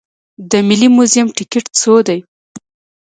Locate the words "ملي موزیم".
0.67-1.27